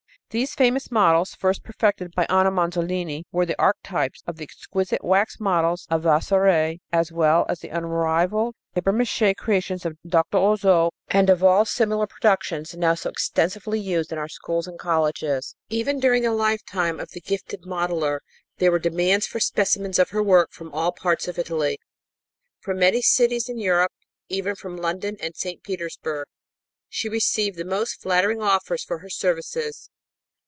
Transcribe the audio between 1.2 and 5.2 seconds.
first perfected by Anna Manzolini, were the archetypes of the exquisite